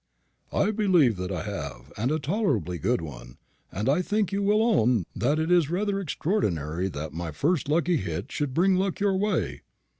[0.51, 3.37] "I believe that I have, and a tolerably good one;
[3.71, 7.97] and I think you will own that it is rather extraordinary that my first lucky
[7.97, 9.61] hit should bring luck your way."